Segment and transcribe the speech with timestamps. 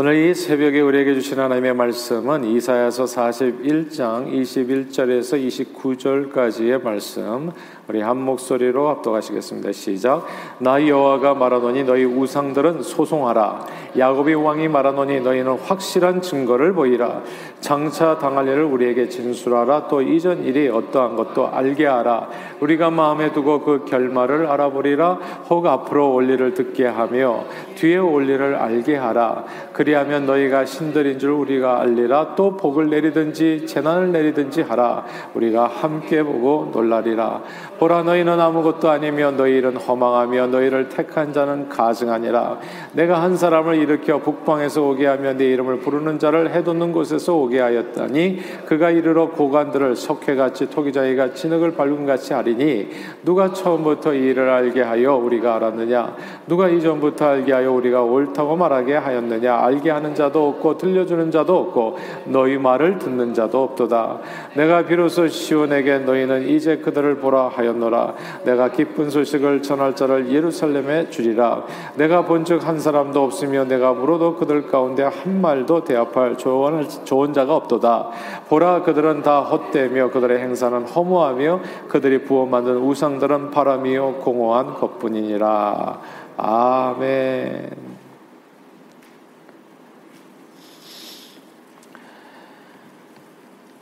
[0.00, 7.50] 오늘 이 새벽에 우리에게 주신 하나님의 말씀은 이사야서 41장 21절에서 29절까지의 말씀
[7.88, 9.72] 우리 한 목소리로 합독하시겠습니다.
[9.72, 10.26] 시작.
[10.58, 13.66] 나 여호와가 말하노니 너희 우상들은 소송하라.
[13.96, 17.22] 야곱이 왕이 말하노니 너희는 확실한 증거를 보이라.
[17.60, 19.88] 장차 당할 일을 우리에게 진술하라.
[19.88, 22.28] 또 이전 일이 어떠한 것도 알게 하라.
[22.60, 25.14] 우리가 마음에 두고 그 결말을 알아보리라.
[25.48, 27.46] 혹 앞으로 올 일을 듣게 하며
[27.78, 29.44] 뒤에 올 일을 알게 하라.
[29.72, 32.34] 그리하면 너희가 신들인 줄 우리가 알리라.
[32.34, 35.04] 또 복을 내리든지 재난을 내리든지 하라.
[35.34, 37.42] 우리가 함께 보고 놀라리라.
[37.78, 42.58] 보라 너희는 아무것도 아니며 너희는 허망하며 너희를 택한 자는 가증하니라
[42.92, 48.40] 내가 한 사람을 일으켜 북방에서 오게 하며 네 이름을 부르는 자를 해돋는 곳에서 오게 하였다니
[48.66, 52.88] 그가 이르러 고관들을 석회같이 토기자기가 진흙을 밟음같이 하리니
[53.24, 56.16] 누가 처음부터 이 일을 알게 하여 우리가 알았느냐
[56.48, 59.54] 누가 이전부터 알게 하여 우리가 옳다고 말하게 하였느냐?
[59.54, 64.18] 알게 하는 자도 없고 들려주는 자도 없고 너희 말을 듣는 자도 없도다.
[64.54, 68.14] 내가 비로소 시온에게 너희는 이제 그들을 보라 하였노라.
[68.44, 71.64] 내가 기쁜 소식을 전할 자를 예루살렘에 주리라.
[71.96, 77.54] 내가 본즉 한 사람도 없으며 내가 물어도 그들 가운데 한 말도 대합할 조언, 좋은 자가
[77.54, 78.10] 없도다.
[78.48, 86.00] 보라 그들은 다 헛되며 그들의 행사는 허무하며 그들이 부어 만든 우상들은 바람이요 공허한 것뿐이니라
[86.40, 87.76] 아멘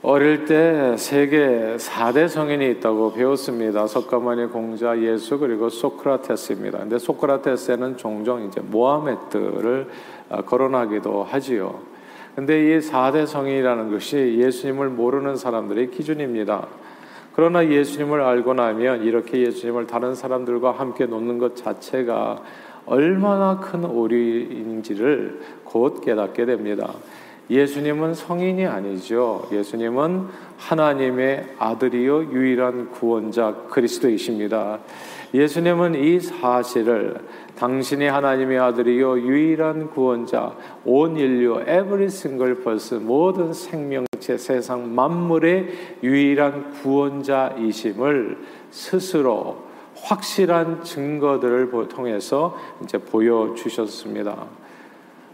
[0.01, 3.87] 어릴 때 세계 4대 성인이 있다고 배웠습니다.
[3.87, 6.79] 석가모니 공자 예수 그리고 소크라테스입니다.
[6.79, 9.89] 근데 소크라테스는 종종 이제 모하메트를
[10.31, 11.81] 아, 거론하기도 하지요.
[12.37, 16.69] 근데 이 4대 성인이라는 것이 예수님을 모르는 사람들의 기준입니다.
[17.37, 22.43] 그러나 예수님을 알고 나면 이렇게 예수님을 다른 사람들과 함께 놓는 것 자체가
[22.87, 26.95] 얼마나 큰 오류인지를 곧 깨닫게 됩니다.
[27.51, 29.47] 예수님은 성인이 아니죠.
[29.53, 34.78] 예수님은 하나님의 아들이요 유일한 구원자 그리스도이십니다.
[35.34, 37.20] 예수님은 이 사실을
[37.56, 40.54] 당신이 하나님의 아들이요 유일한 구원자
[40.84, 48.38] 온 인류 every single person 모든 생명체 세상 만물의 유일한 구원자이심을
[48.70, 49.64] 스스로
[50.03, 54.47] 확실한 증거들을 통해서 이제 보여 주셨습니다.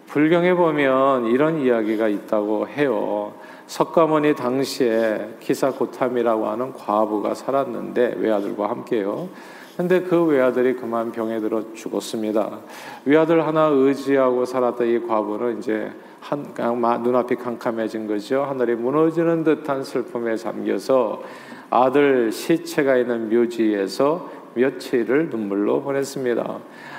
[0.06, 3.32] 불경에 보면 이런 이야기가 있다고 해요.
[3.66, 9.28] 석가모니 당시에 키사고탐이라고 하는 과부가 살았는데 외아들과 함께요.
[9.77, 12.59] 근데 그 외아들이 그만 병에 들어 죽었습니다.
[13.06, 15.91] 외아들 하나 의지하고 살았던 이 과부는 이제
[16.21, 16.53] 한,
[17.03, 18.43] 눈앞이 캄캄해진 거죠.
[18.43, 21.22] 하늘이 무너지는 듯한 슬픔에 잠겨서
[21.71, 26.59] 아들 시체가 있는 묘지에서 며칠을 눈물로 보냈습니다.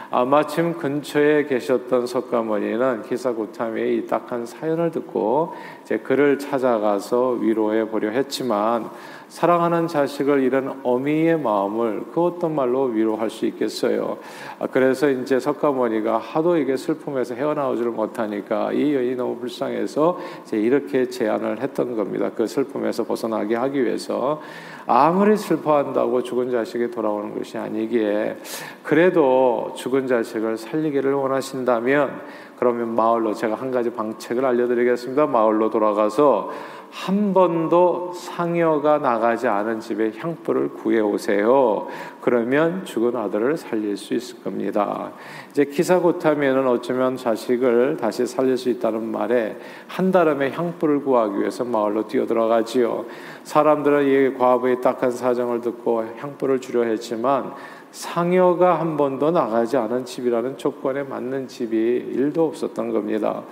[0.09, 5.53] 아, 마침 근처에 계셨던 석가모니는 기사고탐의 이 딱한 사연을 듣고
[5.84, 8.90] 이제 그를 찾아가서 위로해 보려 했지만
[9.33, 14.19] 사랑하는 자식을 잃은 어미의 마음을 그 어떤 말로 위로할 수 있겠어요.
[14.59, 20.19] 아, 그래서 이제 석가모니가 하도 이게 슬픔에서 헤어나오지를 못하니까 이 여인이 너무 불쌍해서
[20.51, 22.29] 이렇게 제안을 했던 겁니다.
[22.35, 24.39] 그 슬픔에서 벗어나게 하기 위해서
[24.85, 28.38] 아무리 슬퍼한다고 죽은 자식이 돌아오는 것이 아니기에
[28.83, 32.22] 그래도 죽은 자식을 살리기를 원하신다면
[32.59, 35.25] 그러면 마을로 제가 한 가지 방책을 알려드리겠습니다.
[35.25, 36.51] 마을로 돌아가서
[36.93, 41.87] 한 번도 상여가 나가지 않은 집에 향불을 구해 오세요.
[42.21, 45.11] 그러면 죽은 아들을 살릴 수 있을 겁니다.
[45.49, 53.05] 이제 기사고타면은 어쩌면 자식을 다시 살릴 수 있다는 말에 한달음에 향불을 구하기 위해서 마을로 뛰어들어가지요.
[53.43, 57.53] 사람들은 이 과부의 딱한 사정을 듣고 향불을 주려 했지만
[57.89, 63.43] 상여가 한 번도 나가지 않은 집이라는 조건에 맞는 집이 일도 없었던 겁니다.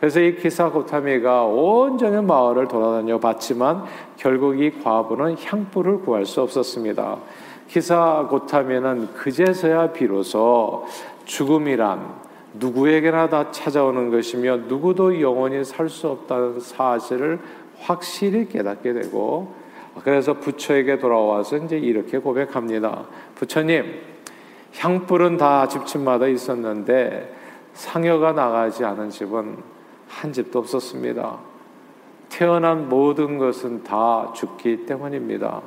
[0.00, 3.84] 그래서 이 키사고타미가 온전히 마을을 돌아다녀 봤지만
[4.16, 7.18] 결국 이 과부는 향불을 구할 수 없었습니다.
[7.66, 10.86] 키사고타미는 그제서야 비로소
[11.24, 17.40] 죽음이란 누구에게나 다 찾아오는 것이며 누구도 영원히 살 수 없다는 사실을
[17.80, 19.52] 확실히 깨닫게 되고
[20.04, 23.04] 그래서 부처에게 돌아와서 이제 이렇게 고백합니다.
[23.34, 24.00] 부처님,
[24.76, 27.34] 향불은 다 집집마다 있었는데
[27.72, 29.77] 상여가 나가지 않은 집은
[30.08, 31.38] 한 집도 없었습니다.
[32.28, 35.62] 태어난 모든 것은 다 죽기 때문입니다.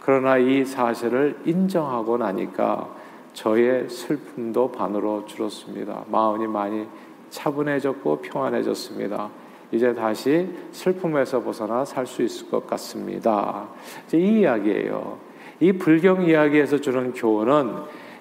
[0.00, 2.88] 그러나 이 사실을 인정하고 나니까
[3.32, 6.04] 저의 슬픔도 반으로 줄었습니다.
[6.08, 6.86] 마음이 많이
[7.30, 9.30] 차분해졌고 평안해졌습니다.
[9.72, 13.68] 이제 다시 슬픔에서 벗어나 살 수 있을 것 같습니다.
[14.12, 15.18] 이 이야기예요.
[15.60, 17.74] 이 불경 이야기에서 주는 교훈은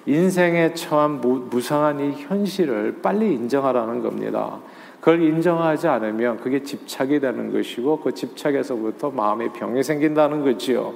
[0.06, 4.60] 인생에 처한 무상한 이 현실을 빨리 인정하라는 겁니다.
[5.00, 10.94] 그걸 인정하지 않으면 그게 집착이 되는 것이고 그 집착에서부터 마음의 병이 생긴다는 거지요.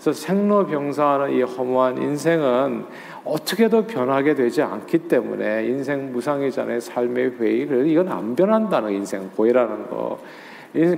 [0.00, 2.84] 그래서 생로병사하는 이 허무한 인생은
[3.24, 6.80] 어떻게도 변하게 되지 않기 때문에 인생 무상이잖아요.
[6.80, 10.18] 삶의 회의를 이건 안 변한다는 인생 고해라는 거.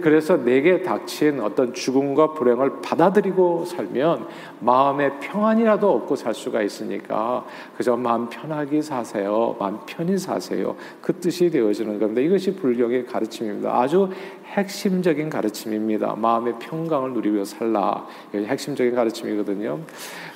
[0.00, 4.26] 그래서 내게 닥친 어떤 죽음과 불행을 받아들이고 살면
[4.61, 7.44] 마음의 평안이라도 얻고 살 수가 있으니까
[7.76, 9.55] 그저 마음 편하게 사세요.
[9.58, 10.76] 마음 편히 사세요.
[11.02, 12.23] 그 뜻이 되어지는 겁니다.
[12.23, 13.78] 이것이 불경의 가르침입니다.
[13.78, 14.08] 아주
[14.46, 16.14] 핵심적인 가르침입니다.
[16.17, 18.06] 마음의 평강을 누리며 살라.
[18.34, 19.81] 핵심적인 가르침이거든요.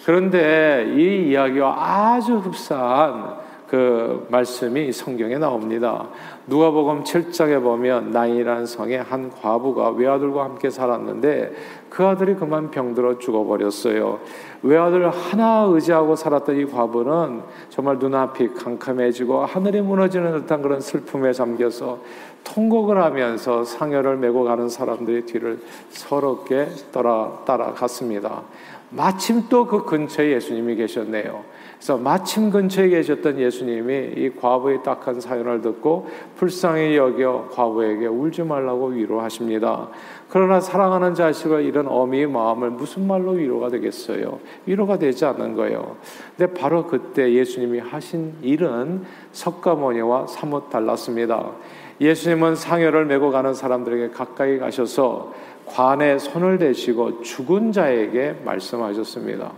[0.05, 6.09] 그런데 이 이야기와 아주 흡사한 그 말씀이 성경에 나옵니다.
[6.49, 11.53] 누가복음 7장에 보면 나인이라는 성에 한 과부가 외아들과 함께 살았는데
[11.89, 14.19] 그 아들이 그만 병들어 죽어버렸어요.
[14.63, 22.01] 외아들 하나 의지하고 살았던 이 과부는 정말 눈앞이 캄캄해지고 하늘이 무너지는 듯한 그런 슬픔에 잠겨서
[22.43, 28.43] 통곡을 하면서 상여를 메고 가는 사람들의 뒤를 서럽게 따라 따라갔습니다.
[28.91, 31.45] 마침 또 그 근처에 예수님이 계셨네요.
[31.77, 38.89] 그래서 마침 근처에 계셨던 예수님이 이 과부의 딱한 사연을 듣고 불쌍히 여겨 과부에게 울지 말라고
[38.89, 39.89] 위로하십니다.
[40.29, 44.41] 그러나 사랑하는 자식을 잃은 어미의 마음을 무슨 말로 위로가 되겠어요?
[44.67, 45.97] 위로가 되지 않는 거예요.
[46.37, 51.53] 근데 바로 그때 예수님이 하신 일은 석가모니와 사뭇 달랐습니다.
[52.01, 55.33] 예수님은 상여를 메고 가는 사람들에게 가까이 가셔서
[55.71, 59.53] 관에 손을 대시고 죽은 자에게 말씀하셨습니다.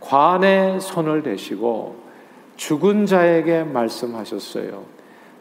[0.00, 1.96] 관에 손을 대시고
[2.56, 4.82] 죽은 자에게 말씀하셨어요.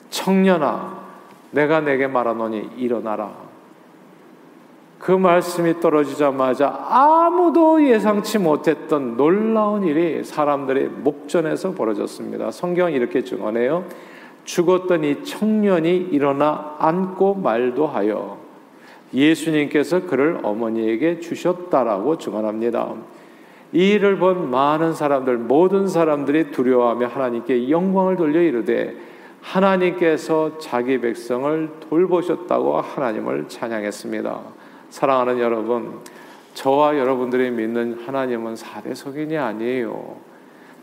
[0.10, 1.04] 청년아,
[1.52, 3.34] 내가 내게 말하노니 일어나라.
[5.00, 12.52] 그 말씀이 떨어지자마자 아무도 예상치 못했던 놀라운 일이 사람들의 목전에서 벌어졌습니다.
[12.52, 13.86] 성경은 이렇게 증언해요.
[14.46, 18.43] 죽었던 이 청년이 일어나 앉고 말도 하여
[19.14, 22.94] 예수님께서 그를 어머니에게 주셨다라고 증언합니다.
[23.74, 28.96] 이 일을 본 많은 사람들, 모든 사람들이 두려워하며 하나님께 영광을 돌려 이르되
[29.42, 34.40] 하나님께서 자기 백성을 돌보셨다고 하나님을 찬양했습니다.
[34.90, 36.00] 사랑하는 여러분,
[36.54, 40.18] 저와 여러분들이 믿는 하나님은 사대 석인이 아니에요.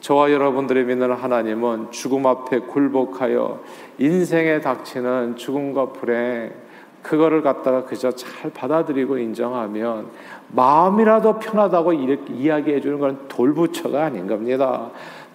[0.00, 3.62] 저와 여러분들이 믿는 하나님은 죽음 앞에 굴복하여
[3.98, 6.52] 인생에 닥치는 죽음과 불행,
[7.02, 10.08] 그거를 갖다가 그저 잘 받아들이고 인정하면
[10.48, 14.90] 마음이라도 편하다고 이렇게 이야기해 주는 건 돌부처가 아닌 겁니다.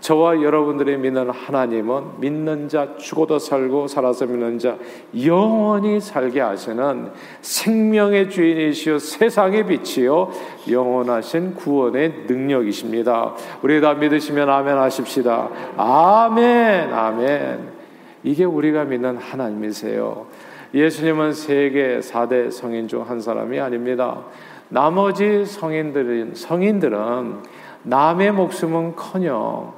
[0.06, 4.78] 저와 여러분들이 믿는 하나님은 믿는 자 죽어도 살고 살아서 믿는 자
[5.26, 7.10] 영원히 살게 하시는
[7.42, 10.30] 생명의 주인이시요 세상의 빛이요
[10.70, 13.34] 영원하신 구원의 능력이십니다.
[13.64, 15.50] 우리 다 믿으시면 아멘 하십시다.
[15.76, 17.76] 아멘 아멘.
[18.24, 20.28] 이게 우리가 믿는 하나님이세요.
[20.76, 24.24] 예수님은 세계 4대 성인 중 한 사람이 아닙니다.
[24.68, 27.44] 나머지 성인들은, 성인들은
[27.84, 29.74] 남의 목숨은 커녕,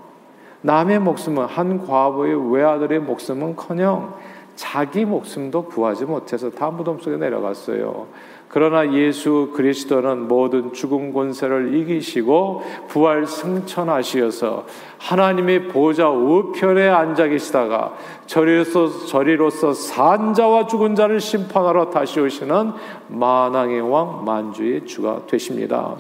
[0.62, 4.16] 남의 목숨은 한 과부의 외아들의 목숨은 커녕,
[4.58, 8.08] 자기 목숨도 구하지 못해서 다 무덤 속에 내려갔어요.
[8.50, 14.66] 그러나 예수 그리스도는 모든 죽음 권세를 이기시고 부활 승천하시어서
[14.98, 17.94] 하나님의 보좌 우편에 앉아 계시다가
[18.26, 22.72] 저리로서 저리로서 산자와 죽은 자를 심판하러 다시 오시는
[23.10, 25.98] 만왕의 왕 만주의 주가 되십니다.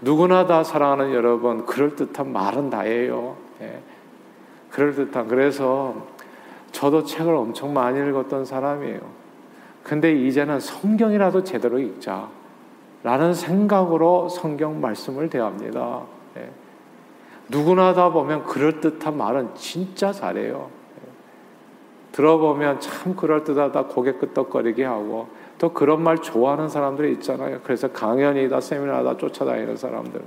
[0.00, 3.36] 누구나 다 사랑하는 여러분 그럴 듯한 말은 다예요.
[3.60, 3.80] 예.
[4.70, 5.94] 그럴 듯한 그래서
[6.72, 9.00] 저도 책을 엄청 많이 읽었던 사람이에요.
[9.82, 12.28] 근데 이제는 성경이라도 제대로 읽자.
[13.02, 16.02] 라는 생각으로 성경 말씀을 대합니다.
[16.36, 16.50] 예.
[17.48, 20.68] 누구나 다 보면 그럴듯한 말은 진짜 잘해요.
[20.98, 21.08] 예.
[22.12, 27.60] 들어보면 참 그럴듯하다 고개 끄덕거리게 하고 또 그런 말 좋아하는 사람들이 있잖아요.
[27.64, 30.22] 그래서 강연이다 세미나다 쫓아다니는 사람들.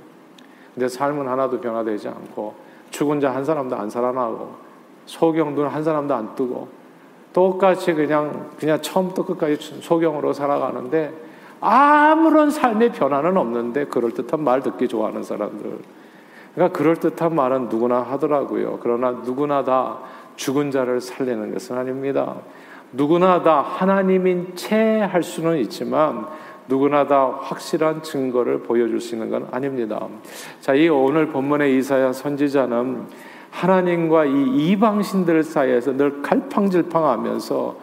[0.73, 2.55] 근데 삶은 하나도 변화되지 않고
[2.89, 4.72] 죽은 자 한 사람도 안 살아나고
[5.05, 6.67] 소경도 한 사람도 안 뜨고
[7.33, 11.11] 똑같이 그냥 그냥 처음부터 끝까지 소경으로 살아가는데
[11.59, 15.79] 아무런 삶의 변화는 없는데 그럴 듯한 말 듣기 좋아하는 사람들.
[16.53, 18.79] 그러니까 그럴 듯한 말은 누구나 하더라고요.
[18.83, 19.99] 그러나 누구나 다
[20.35, 22.35] 죽은 자를 살리는 것은 아닙니다.
[22.91, 26.27] 누구나 다 하나님인 채 할 수는 있지만
[26.67, 30.07] 누구나 다 확실한 증거를 보여줄 수 있는 건 아닙니다.
[30.61, 33.07] 자, 이 오늘 본문의 이사야 선지자는
[33.53, 37.77] 하나님과 이 이방신들 사이에서 늘 갈팡질팡하면서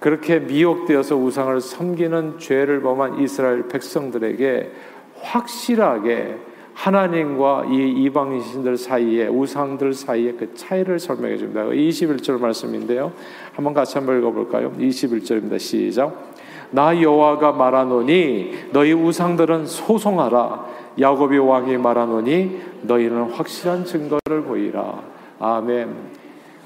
[0.00, 4.72] 그렇게 미혹되어서 우상을 섬기는 죄를 범한 이스라엘 백성들에게
[5.20, 6.38] 확실하게
[6.74, 11.64] 하나님과 이 이방신들 사이에 우상들 사이에 그 차이를 설명해 줍니다.
[11.64, 13.12] 21절 말씀인데요.
[13.52, 14.72] 한번 같이 한번 읽어 볼까요?
[14.78, 15.58] 21절입니다.
[15.58, 16.31] 시작.
[16.72, 20.66] 나 여호와가 말하노니 너희 우상들은 소송하라.
[20.98, 25.00] 야곱의 왕이 말하노니 너희는 확실한 증거를 보이라.
[25.38, 26.22] 아멘.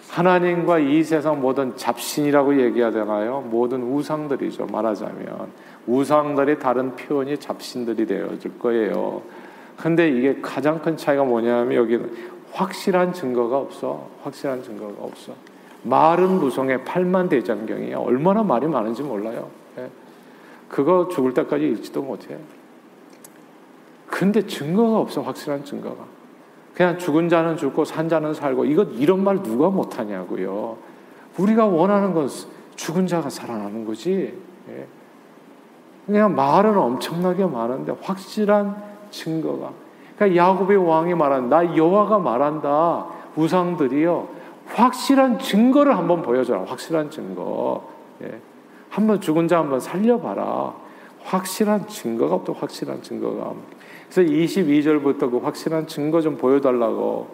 [0.08, 3.48] 하나님과 이 세상 모든 잡신이라고 얘기하잖아요.
[3.50, 4.66] 모든 우상들이죠.
[4.66, 5.48] 말하자면
[5.86, 9.22] 우상들이 다른 표현이 잡신들이 되어질 거예요.
[9.76, 12.12] 근데 이게 가장 큰 차이가 뭐냐면 여기는
[12.52, 14.08] 확실한 증거가 없어.
[14.22, 15.32] 확실한 증거가 없어.
[15.82, 17.98] 말은 무성의 팔만 대장경이야.
[17.98, 19.65] 얼마나 말이 많은지 몰라요.
[19.78, 19.90] 예.
[20.68, 22.36] 그거 죽을 때까지 읽지도 못해.
[24.06, 25.22] 근데 증거가 없어.
[25.22, 26.04] 확실한 증거가.
[26.74, 30.76] 그냥 죽은 자는 죽고 산 자는 살고 이거 이런 말 누가 못하냐고요.
[31.38, 32.28] 우리가 원하는 건
[32.76, 34.34] 죽은 자가 살아나는 거지.
[34.68, 34.86] 예.
[36.04, 39.72] 그냥 말은 엄청나게 많은데 확실한 증거가.
[40.16, 41.62] 그러니까 야곱의 왕이 말한다.
[41.62, 43.06] 나 여호와가 말한다.
[43.36, 44.28] 우상들이요.
[44.66, 46.64] 확실한 증거를 한번 보여줘라.
[46.64, 47.88] 확실한 증거.
[48.22, 48.40] 예.
[48.96, 50.74] 한번 죽은 자 한번 살려봐라.
[51.22, 53.52] 확실한 증거가 또 확실한 증거가.
[54.08, 57.28] 그래서 22절부터 그 확실한 증거 좀 보여달라고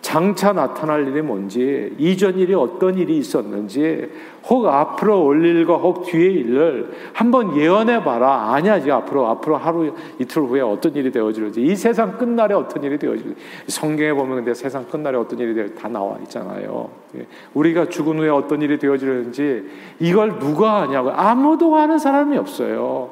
[0.00, 4.10] 장차 나타날 일이 뭔지, 이전 일이 어떤 일이 있었는지,
[4.48, 8.54] 혹 앞으로 올 일과 혹 뒤의 일을 한번 예언해 봐라.
[8.54, 12.98] 아니야, 이제 앞으로, 앞으로 하루 이틀 후에 어떤 일이 되어질지, 이 세상 끝날에 어떤 일이
[12.98, 13.34] 되어질지.
[13.66, 16.88] 성경에 보면 근데 세상 끝날에 어떤 일이 되어 다 나와 있잖아요.
[17.18, 17.26] 예.
[17.52, 19.64] 우리가 죽은 후에 어떤 일이 되어질지,
[19.98, 21.10] 이걸 누가 아냐고.
[21.10, 23.10] 아무도 아는 사람이 없어요.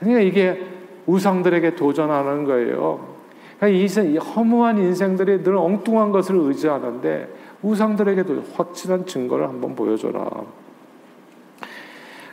[0.00, 0.66] 그러니까 이게
[1.04, 3.17] 우상들에게 도전하는 거예요.
[3.58, 7.28] 그러니까 이 허무한 인생들이 늘 엉뚱한 것을 의지하는데
[7.62, 10.28] 우상들에게도 확실한 증거를 한번 보여줘라.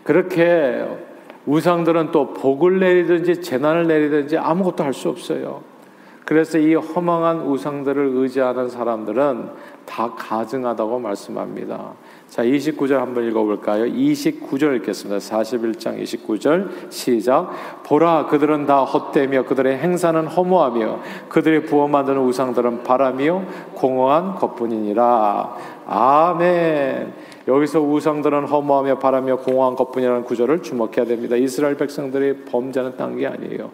[0.03, 0.85] 그렇게
[1.47, 5.63] 우상들은 또 복을 내리든지 재난을 내리든지 아무것도 할 수 없어요.
[6.25, 9.49] 그래서 이 허망한 우상들을 의지하는 사람들은
[9.85, 11.93] 다 가증하다고 말씀합니다.
[12.27, 13.85] 자, 29절 한번 읽어볼까요?
[13.85, 15.19] 29절 읽겠습니다.
[15.19, 17.51] 41장 29절 시작.
[17.83, 25.55] 보라, 그들은 다 헛되며 그들의 행사는 허무하며 그들의 부어 만드는 우상들은 바람이요 공허한 것뿐이니라.
[25.85, 27.13] 아멘.
[27.47, 31.35] 여기서 우상들은 허무하며 바람이요 공허한 것뿐이라는 구절을 주목해야 됩니다.
[31.35, 33.69] 이스라엘 백성들이 범죄는 딴 게 아니에요.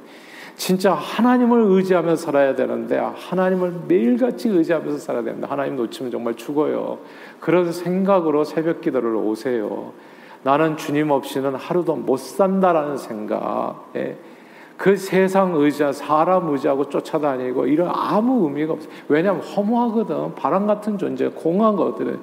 [0.61, 5.47] 진짜 하나님을 의지하며 살아야 되는데 하나님을 매일같이 의지하면서 살아야 됩니다.
[5.49, 6.99] 하나님 놓치면 정말 죽어요.
[7.39, 9.91] 그런 생각으로 새벽 기도를 오세요.
[10.43, 13.89] 나는 주님 없이는 하루도 못 산다라는 생각.
[13.95, 14.17] 예.
[14.77, 18.91] 그 세상 의지하 사람 의지하고 쫓아다니고 이런 아무 의미가 없어요.
[19.07, 20.35] 왜냐하면 허무하거든.
[20.35, 22.19] 바람 같은 존재, 공허한 것들은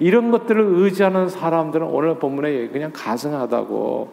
[0.00, 4.12] 이런 것들을 의지하는 사람들은 오늘 본문에 그냥 가증하다고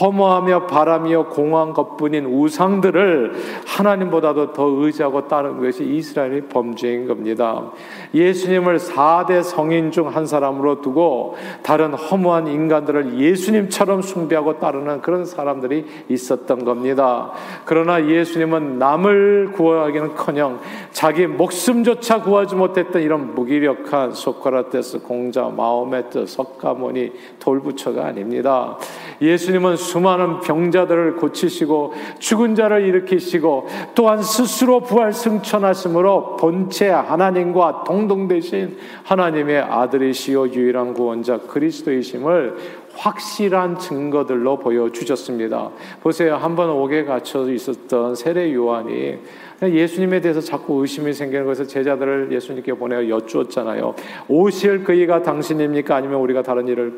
[0.00, 3.32] 허무하며 바람이요 공허한 것뿐인 우상들을
[3.66, 7.70] 하나님보다도 더 의지하고 따르는 것이 이스라엘의 범죄인 겁니다.
[8.12, 15.86] 예수님을 4대 성인 중 한 사람으로 두고 다른 허무한 인간들을 예수님처럼 숭배하고 따르는 그런 사람들이
[16.08, 17.32] 있었던 겁니다.
[17.64, 28.06] 그러나 예수님은 남을 구하기는커녕 자기 목숨조차 구하지 못했던 이런 무기력한 소크라테스 공자 마호메트 석가모니 돌부처가
[28.06, 28.78] 아닙니다.
[29.20, 39.60] 예수님은 수많은 병자들을 고치시고 죽은 자를 일으키시고 또한 스스로 부활 승천하심으로 본체 하나님과 동동되신 하나님의
[39.60, 45.70] 아들이시요 유일한 구원자 그리스도이심을 확실한 증거들로 보여주셨습니다.
[46.02, 46.36] 보세요.
[46.36, 49.18] 한번 옥에 갇혀 있었던 세례 요한이
[49.62, 53.94] 예수님에 대해서 자꾸 의심이 생기는 것을 제자들을 예수님께 보내어 여쭈었잖아요.
[54.28, 55.96] 오실 그이가 당신입니까?
[55.96, 56.92] 아니면 우리가 다른 일을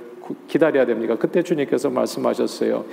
[0.48, 1.16] 기다려야 됩니까?
[1.18, 2.84] 그때 주님께서 말씀하셨어요.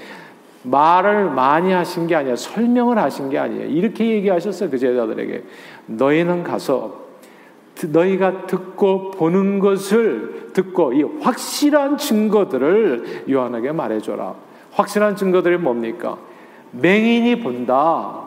[0.63, 3.67] 말을 많이 하신 게 아니라 설명을 하신 게 아니에요.
[3.67, 4.69] 이렇게 얘기하셨어요.
[4.69, 5.43] 그 제자들에게.
[5.85, 7.07] 너희는 가서
[7.89, 14.33] 너희가 듣고 보는 것을 듣고 이 확실한 증거들을 요한에게 말해줘라.
[14.71, 16.17] 확실한 증거들이 뭡니까?
[16.71, 18.25] 맹인이 본다.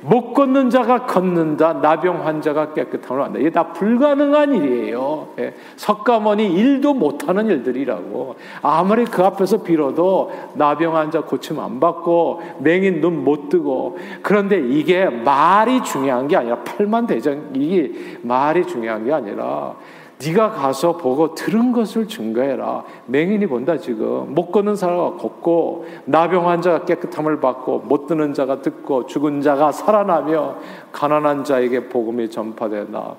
[0.00, 1.74] 못 걷는 자가 걷는다.
[1.74, 3.40] 나병 환자가 깨끗함을 한다.
[3.40, 5.28] 이게 다 불가능한 일이에요.
[5.40, 5.54] 예.
[5.74, 8.36] 석가모니 일도 못하는 일들이라고.
[8.62, 15.06] 아무리 그 앞에서 빌어도 나병 환자 고침 안 받고 맹인 눈 못 뜨고 그런데 이게
[15.06, 19.74] 말이 중요한 게 아니라 팔만 대장 이게 말이 중요한 게 아니라
[20.24, 22.84] 네가 가서 보고 들은 것을 증거해라.
[23.06, 24.34] 맹인이 본다 지금.
[24.34, 30.56] 못 걷는 사람가 걷고 나병 환자가 깨끗함을 받고 못 드는 자가 듣고 죽은 자가 살아나며
[30.92, 33.14] 가난한 자에게 복음이 전파된다.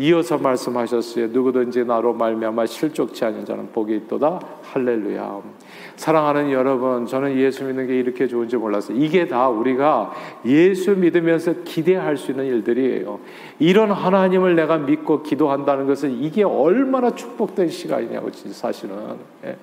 [0.00, 1.26] 이어서 말씀하셨어요.
[1.26, 4.40] 누구든지 나로 말미암아 실족치 않은 자는 복이 있도다.
[4.62, 5.42] 할렐루야.
[5.96, 8.96] 사랑하는 여러분, 저는 예수 믿는 게 이렇게 좋은지 몰랐어요.
[8.96, 10.12] 이게 다 우리가
[10.46, 13.20] 예수 믿으면서 기대할 수 있는 일들이에요.
[13.58, 18.96] 이런 하나님을 내가 믿고 기도한다는 것은 이게 얼마나 축복된 시간이냐고, 사실은.
[19.44, 19.56] 예.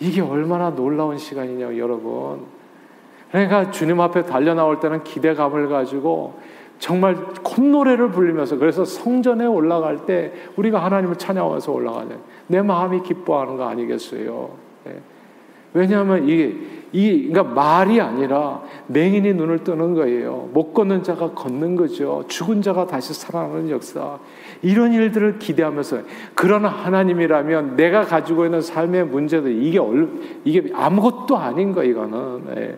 [0.00, 2.40] 이게 얼마나 놀라운 시간이냐고, 여러분.
[3.30, 6.38] 그러니까 주님 앞에 달려 나올 때는 기대감을 가지고
[6.78, 12.16] 정말 콧노래를 부르면서 그래서 성전에 올라갈 때 우리가 하나님을 찬양하면서 올라가는
[12.48, 14.50] 내 마음이 기뻐하는 거 아니겠어요?
[14.84, 15.00] 네.
[15.72, 16.54] 왜냐하면 이게
[16.92, 20.48] 이 그러니까 말이 아니라 맹인이 눈을 뜨는 거예요.
[20.52, 22.24] 못 걷는 자가 걷는 거죠.
[22.28, 24.18] 죽은 자가 다시 살아나는 역사.
[24.62, 25.98] 이런 일들을 기대하면서
[26.34, 30.08] 그런 하나님이라면 내가 가지고 있는 삶의 문제들 이게 얼,
[30.44, 32.54] 이게 아무것도 아닌 거 이거는.
[32.54, 32.76] 네.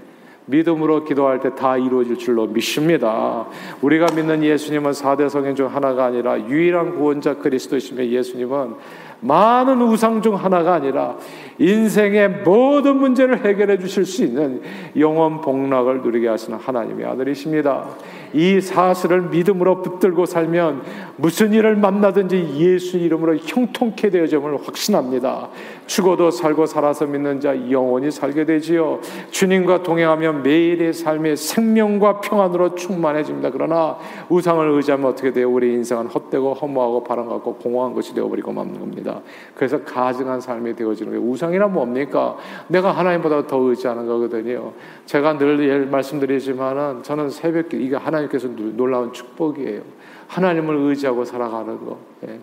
[0.48, 3.46] 믿음으로 기도할 때 다 이루어질 줄로 믿습니다.
[3.82, 8.74] 우리가 믿는 예수님은 4대 성인 중 하나가 아니라 유일한 구원자 그리스도이시며 예수님은
[9.20, 11.16] 많은 우상 중 하나가 아니라
[11.58, 14.62] 인생의 모든 문제를 해결해 주실 수 있는
[14.96, 17.86] 영원 복락을 누리게 하시는 하나님의 아들이십니다.
[18.32, 20.82] 이 사실을 믿음으로 붙들고 살면
[21.16, 25.48] 무슨 일을 만나든지 예수 이름으로 형통케 되어짐을 확신합니다.
[25.86, 29.00] 죽어도 살고 살아서 믿는 자 영원히 살게 되지요.
[29.30, 33.50] 주님과 동행하면 매일의 삶의 생명과 평안으로 충만해집니다.
[33.50, 33.96] 그러나
[34.28, 35.50] 우상을 의지하면 어떻게 돼요?
[35.50, 39.07] 우리 인생은 헛되고 허무하고 바람 같고 공허한 것이 되어버리고 맙는 겁니다.
[39.54, 41.26] 그래서 가증한 삶이 되어지는 거예요.
[41.30, 42.36] 우상이란 뭡니까?
[42.68, 44.72] 내가 하나님보다 더 의지하는 거거든요.
[45.06, 49.82] 제가 늘 말씀드리지만은 저는 새벽에 이게 하나님께서 놀라운 축복이에요.
[50.28, 51.98] 하나님을 의지하고 살아가는 거.
[52.26, 52.38] 예.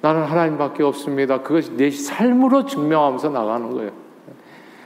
[0.00, 1.40] 나는 하나님밖에 없습니다.
[1.40, 3.90] 그것이 내 삶으로 증명하면서 나가는 거예요.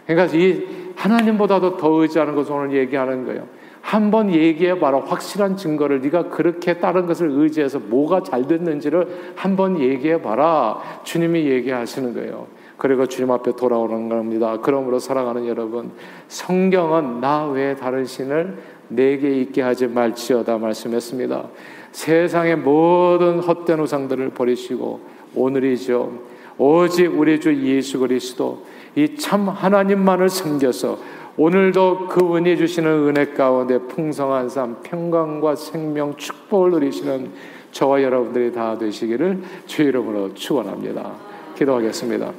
[0.06, 3.46] 그러니까 이 하나님보다도 더 의지하는 것을 오늘 얘기하는 거예요.
[3.88, 5.00] 한번 얘기해 봐라.
[5.00, 10.78] 확실한 증거를 네가 그렇게 다른 것을 의지해서 뭐가 잘 됐는지를 한번 얘기해 봐라.
[11.04, 12.48] 주님이 얘기하시는 거예요.
[12.76, 14.58] 그리고 주님 앞에 돌아오는 겁니다.
[14.60, 15.92] 그러므로 사랑하는 여러분,
[16.28, 21.44] 성경은 나 외에 다른 신을 내게 있게 하지 말지어다 말씀했습니다.
[21.92, 25.00] 세상의 모든 헛된 우상들을 버리시고
[25.34, 26.12] 오늘이죠.
[26.58, 28.64] 오직 우리 주 예수 그리스도
[28.96, 30.98] 이 참 하나님만을 섬겨서
[31.36, 37.30] 오늘도 그분이 주시는 은혜 가운데 풍성한 삶, 평강과 생명, 축복을 누리시는
[37.70, 41.12] 저와 여러분들이 다 되시기를 주 이름으로 축원합니다.
[41.56, 42.32] 기도하겠습니다.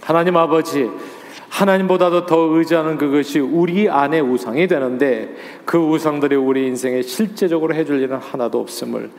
[0.00, 0.90] 하나님 아버지
[1.48, 8.16] 하나님보다도 더 의지하는 그것이 우리 안의 우상이 되는데 그 우상들이 우리 인생에 실제적으로 해줄 일은
[8.16, 9.10] 하나도 없음을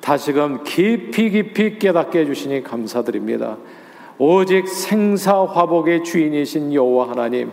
[0.00, 3.58] 다시금 깊이 깊이 깨닫게 해주시니 감사드립니다.
[4.18, 7.52] 오직 생사화복의 주인이신 여호와 하나님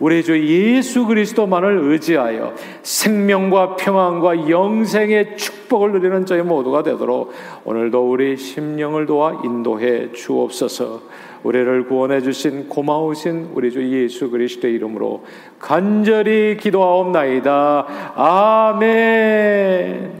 [0.00, 7.32] 우리 주 예수 그리스도만을 의지하여 생명과 평안과 영생의 축복을 누리는 저희 모두가 되도록
[7.64, 11.14] 오늘도 우리 심령을 도와 인도해 주옵소서.
[11.44, 15.24] 우리를 구원해 주신 고마우신 우리 주 예수 그리스도의 이름으로
[15.58, 17.86] 간절히 기도하옵나이다.
[18.16, 20.12] 아멘.